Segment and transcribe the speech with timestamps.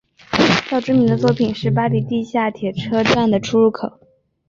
[0.67, 3.99] 较知名的作品是巴黎地下铁车站的出入口。